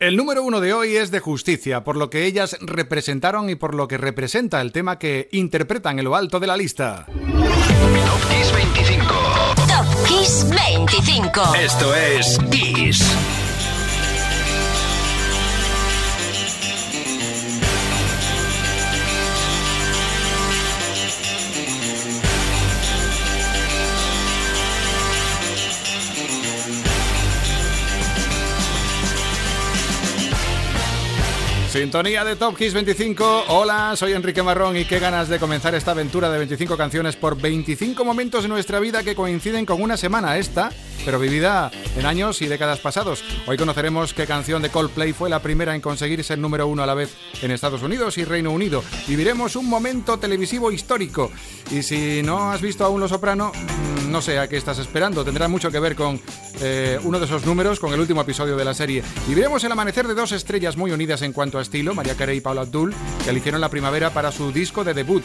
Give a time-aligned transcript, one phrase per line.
[0.00, 3.74] El número uno de hoy es de justicia, por lo que ellas representaron y por
[3.74, 7.06] lo que representa el tema que interpretan en lo alto de la lista.
[7.06, 9.14] Top Kiss 25.
[9.56, 11.54] Top Kiss 25.
[11.56, 13.47] Esto es Kiss.
[31.78, 33.44] Sintonía de Top Kiss 25.
[33.50, 37.40] Hola, soy Enrique Marrón y qué ganas de comenzar esta aventura de 25 canciones por
[37.40, 40.72] 25 momentos de nuestra vida que coinciden con una semana esta,
[41.04, 43.22] pero vivida en años y décadas pasados.
[43.46, 46.86] Hoy conoceremos qué canción de Coldplay fue la primera en conseguir ser número uno a
[46.86, 48.82] la vez en Estados Unidos y Reino Unido.
[49.06, 51.30] Viviremos un momento televisivo histórico.
[51.70, 53.52] Y si no has visto aún Los Soprano,
[54.08, 55.24] no sé a qué estás esperando.
[55.24, 56.20] Tendrá mucho que ver con
[56.60, 59.02] eh, uno de esos números, con el último episodio de la serie.
[59.26, 62.40] Viviremos el amanecer de dos estrellas muy unidas en cuanto a estilo, María Carey y
[62.40, 62.94] Paula Abdul,
[63.24, 65.22] que eligieron la primavera para su disco de debut.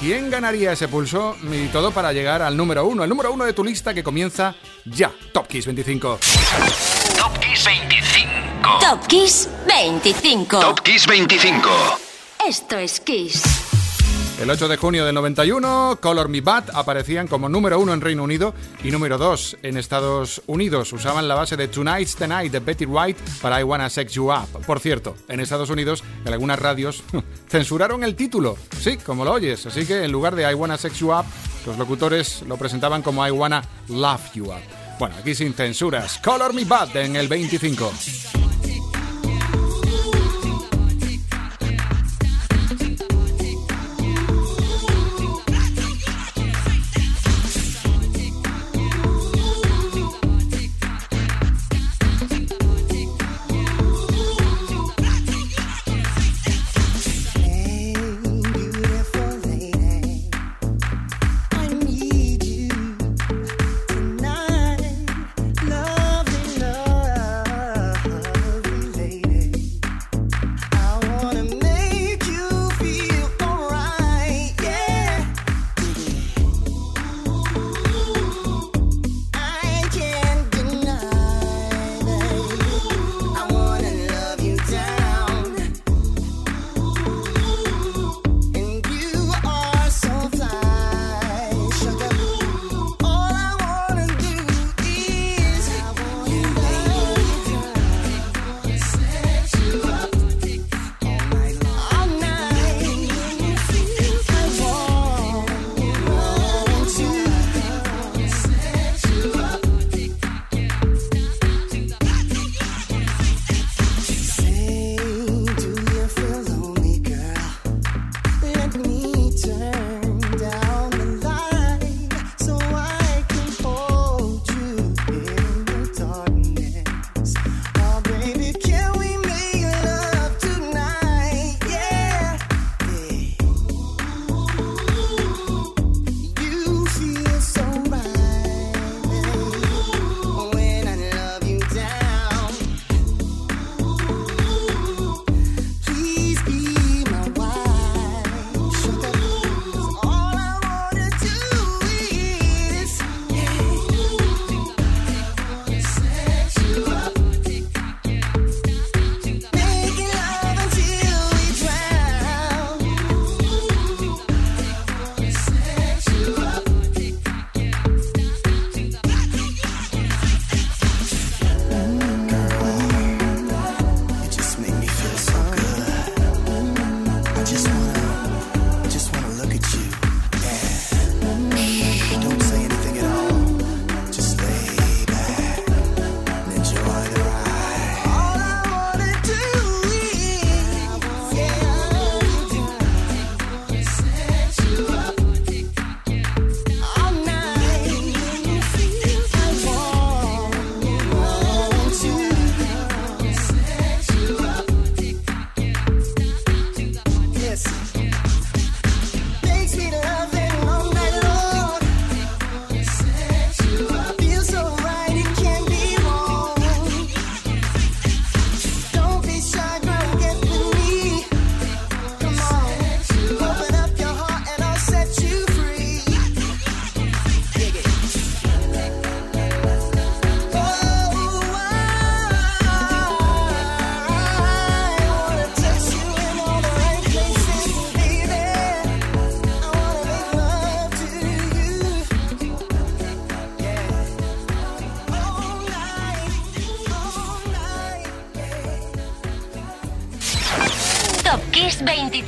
[0.00, 1.36] ¿Quién ganaría ese pulso?
[1.52, 4.54] Y todo para llegar al número uno, el número uno de tu lista que comienza
[4.84, 5.12] ya.
[5.32, 6.18] Top Kiss 25.
[7.16, 8.78] Top Kiss 25.
[8.80, 10.60] Top Kiss 25.
[10.60, 11.68] Top Kiss 25.
[12.46, 13.69] Esto es Kiss.
[14.40, 18.24] El 8 de junio del 91, Color Me Bad aparecían como número uno en Reino
[18.24, 20.94] Unido y número dos en Estados Unidos.
[20.94, 24.32] Usaban la base de Tonight's the Night de Betty White para I Wanna Sex You
[24.32, 24.64] Up.
[24.64, 27.04] Por cierto, en Estados Unidos, en algunas radios,
[27.50, 28.56] censuraron el título.
[28.80, 29.66] Sí, como lo oyes.
[29.66, 31.26] Así que en lugar de I Wanna Sex You Up,
[31.66, 34.62] los locutores lo presentaban como I Wanna Love You Up.
[34.98, 36.16] Bueno, aquí sin censuras.
[36.16, 37.92] Color Me Bad en el 25.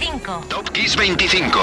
[0.03, 0.47] 25.
[0.49, 1.61] Top Kiss 25.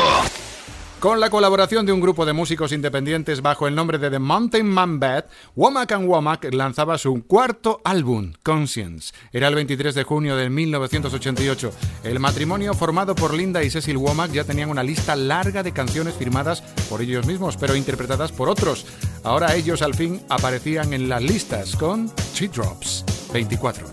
[1.02, 4.66] Con la colaboración de un grupo de músicos independientes bajo el nombre de The Mountain
[4.66, 5.26] Man Band,
[5.58, 9.14] Womack and Womack lanzaba su cuarto álbum, Conscience.
[9.34, 11.72] Era el 23 de junio de 1988.
[12.06, 16.14] El matrimonio formado por Linda y Cecil Womack ya tenían una lista larga de canciones
[16.14, 18.86] firmadas por ellos mismos, pero interpretadas por otros.
[19.24, 23.04] Ahora ellos al fin aparecían en las listas con She Drops
[23.34, 23.86] 24.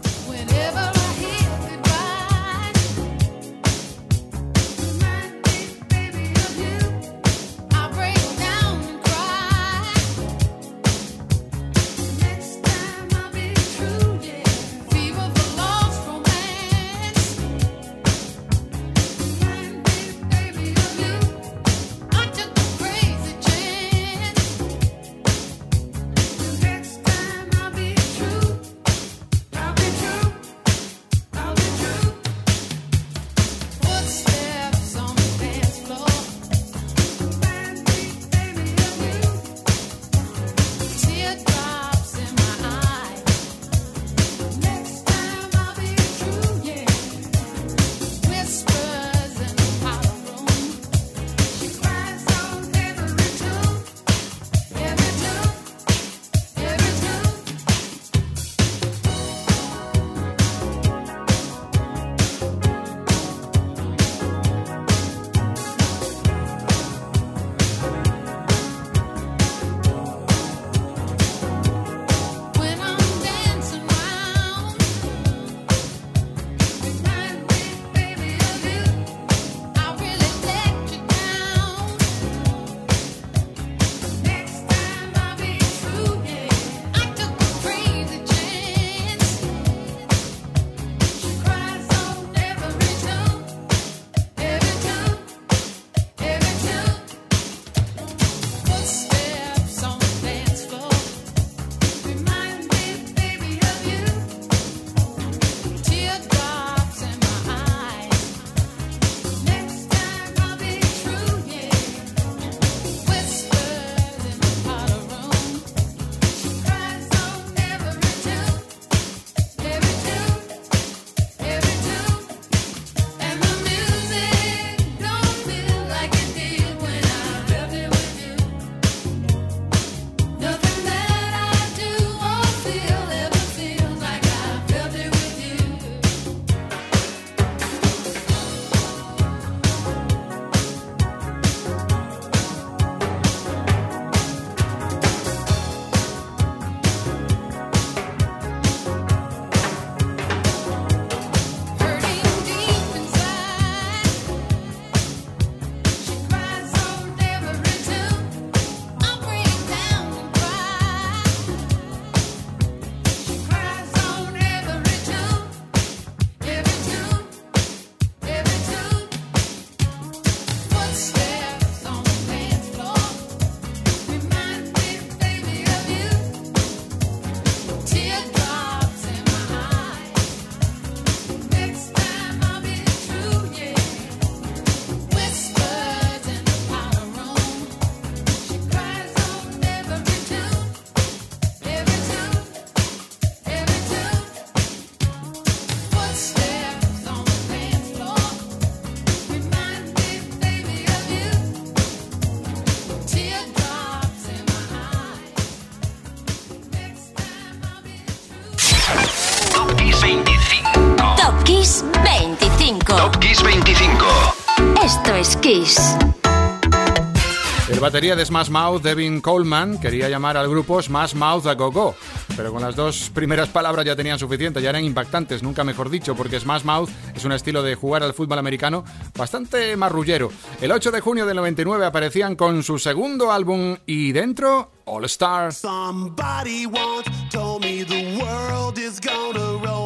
[217.68, 221.72] El batería de Smash Mouth, Devin Coleman, quería llamar al grupo Smash Mouth a Go
[221.72, 221.96] Go,
[222.36, 226.14] pero con las dos primeras palabras ya tenían suficiente, ya eran impactantes, nunca mejor dicho,
[226.14, 228.84] porque Smash Mouth es un estilo de jugar al fútbol americano
[229.16, 230.30] bastante marrullero.
[230.60, 235.52] El 8 de junio del 99 aparecían con su segundo álbum y dentro All Star.
[235.52, 239.85] Somebody once told me the world is gonna roll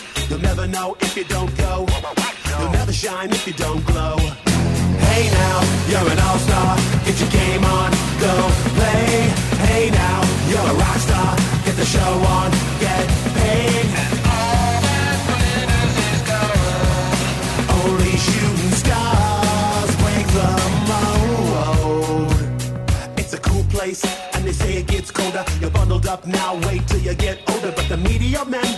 [0.31, 1.85] You'll never know if you don't go.
[2.57, 4.15] You'll never shine if you don't glow.
[4.15, 5.59] Hey now,
[5.89, 6.77] you're an all-star.
[7.03, 9.27] Get your game on, go play.
[9.67, 11.35] Hey now, you're a rock star.
[11.65, 13.07] Get the show on, get
[13.43, 13.85] paid.
[13.91, 15.83] And All that's when I
[16.31, 16.43] go.
[17.83, 20.49] Only shooting stars break the
[20.91, 22.31] mold.
[23.19, 25.43] It's a cool place, and they say it gets colder.
[25.59, 27.73] You're bundled up now, wait till you get older.
[27.75, 28.77] But the media men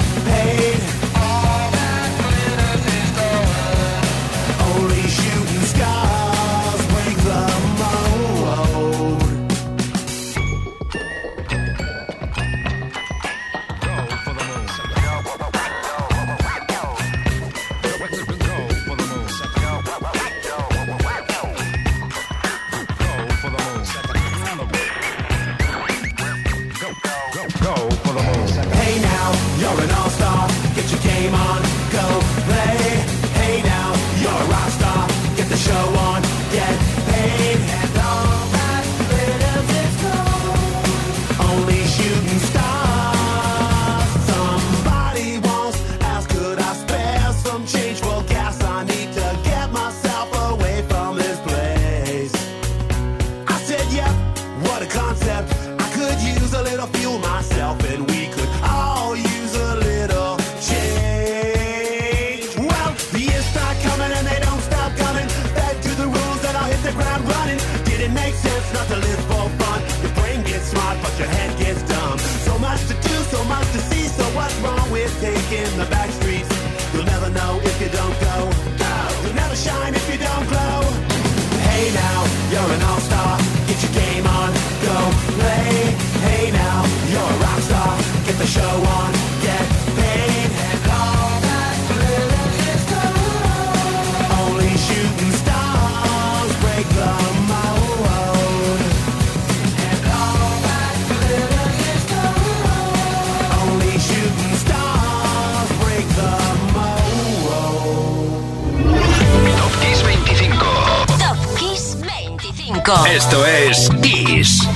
[112.91, 113.05] 25.
[113.07, 114.67] Esto es Kiss.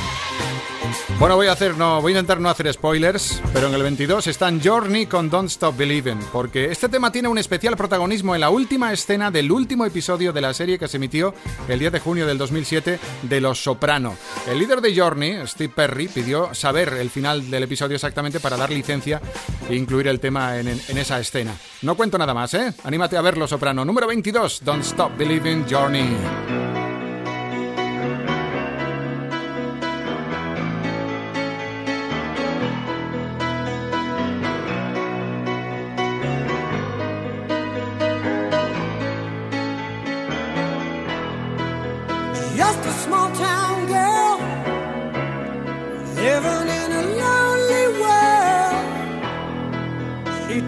[1.19, 4.27] Bueno, voy a hacer, no, voy a intentar no hacer spoilers, pero en el 22
[4.27, 8.49] están Journey con Don't Stop Believing, porque este tema tiene un especial protagonismo en la
[8.49, 11.33] última escena del último episodio de la serie que se emitió
[11.67, 14.15] el 10 de junio del 2007 de Los Soprano.
[14.47, 18.69] El líder de Journey, Steve Perry, pidió saber el final del episodio exactamente para dar
[18.69, 19.21] licencia
[19.69, 21.55] e incluir el tema en, en esa escena.
[21.81, 22.73] No cuento nada más, ¿eh?
[22.83, 23.83] Anímate a ver Los Soprano.
[23.85, 26.84] Número 22, Don't Stop Believing Journey.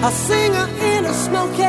[0.00, 1.67] A singer in a smoky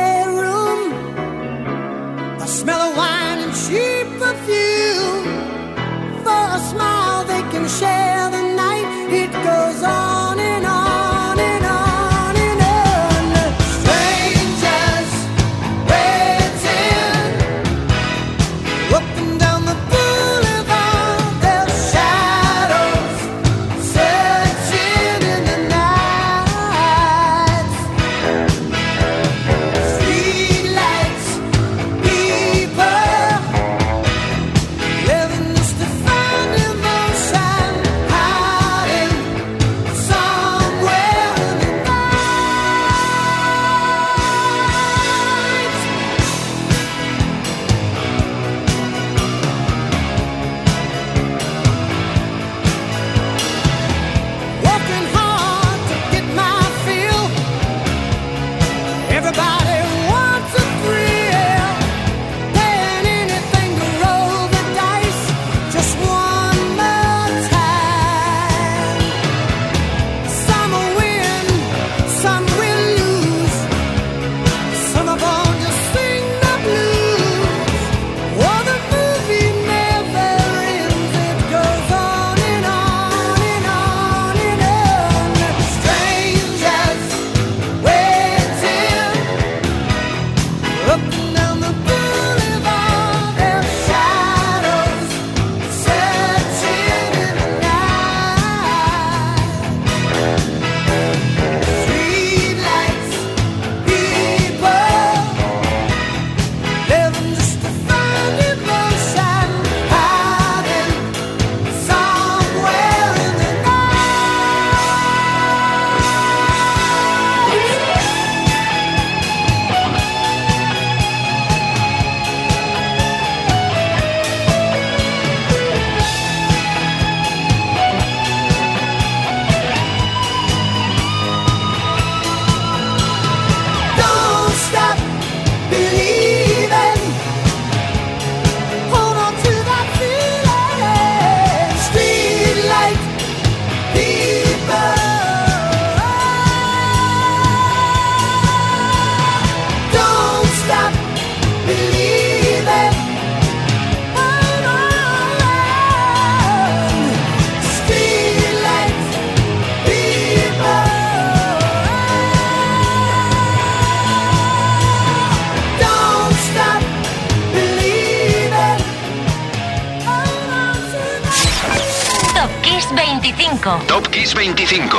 [174.30, 174.96] 625.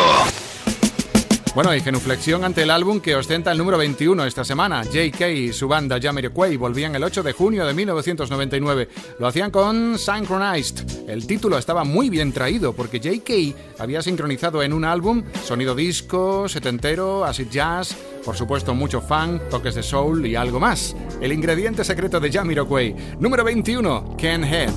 [1.56, 4.84] Bueno, y genuflexión ante el álbum que ostenta el número 21 esta semana.
[4.84, 5.30] J.K.
[5.30, 8.89] y su banda Jamiroquai volvían el 8 de junio de 1999.
[9.20, 11.10] Lo hacían con Synchronized.
[11.10, 13.82] El título estaba muy bien traído porque J.K.
[13.82, 19.76] había sincronizado en un álbum sonido disco, setentero, acid jazz, por supuesto mucho funk, toques
[19.76, 20.94] de soul y algo más.
[21.22, 23.17] El ingrediente secreto de Jamiroquai.
[23.20, 24.72] Número 21, Ken Head.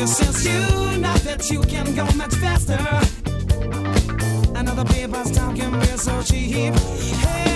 [0.00, 2.78] just since you know that you can go much faster.
[4.58, 6.74] Another paper's talking real so cheap.
[6.74, 7.49] Hey.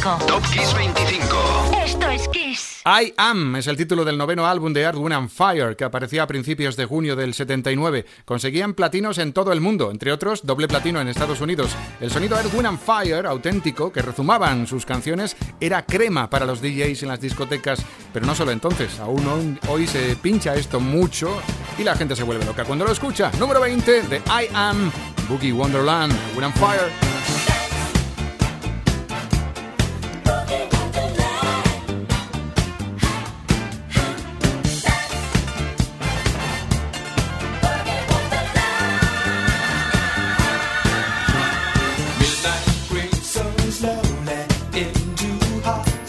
[0.00, 1.36] Top Kiss 25.
[1.84, 2.82] Esto es Kiss.
[2.86, 6.22] I Am es el título del noveno álbum de Earth, Wind and Fire, que aparecía
[6.22, 8.06] a principios de junio del 79.
[8.24, 11.72] Conseguían platinos en todo el mundo, entre otros doble platino en Estados Unidos.
[12.00, 16.62] El sonido Earth, Wind and Fire, auténtico, que rezumaban sus canciones, era crema para los
[16.62, 17.84] DJs en las discotecas.
[18.10, 21.42] Pero no solo entonces, aún hoy se pincha esto mucho
[21.78, 23.30] y la gente se vuelve loca cuando lo escucha.
[23.38, 24.90] Número 20 de I Am,
[25.28, 27.39] Boogie Wonderland, Wind and Fire.
[45.62, 45.99] 好